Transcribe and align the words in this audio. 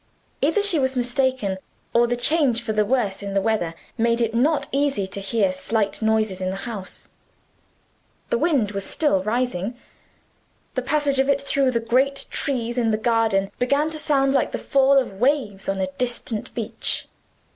Either 0.41 0.63
she 0.63 0.79
was 0.79 0.95
mistaken, 0.95 1.59
or 1.93 2.07
the 2.07 2.17
change 2.17 2.59
for 2.63 2.73
the 2.73 2.83
worse 2.83 3.21
in 3.21 3.35
the 3.35 3.39
weather 3.39 3.75
made 3.99 4.19
it 4.19 4.33
not 4.33 4.67
easy 4.71 5.05
to 5.05 5.21
hear 5.21 5.53
slight 5.53 6.01
noises 6.01 6.41
in 6.41 6.49
the 6.49 6.55
house. 6.65 7.07
The 8.31 8.39
wind 8.39 8.71
was 8.71 8.83
still 8.83 9.21
rising. 9.21 9.75
The 10.73 10.81
passage 10.81 11.19
of 11.19 11.29
it 11.29 11.39
through 11.39 11.69
the 11.69 11.79
great 11.79 12.25
trees 12.31 12.79
in 12.79 12.89
the 12.89 12.97
garden 12.97 13.51
began 13.59 13.91
to 13.91 13.99
sound 13.99 14.33
like 14.33 14.51
the 14.53 14.57
fall 14.57 14.97
of 14.97 15.19
waves 15.19 15.69
on 15.69 15.79
a 15.79 15.87
distant 15.99 16.51
beach. 16.55 17.07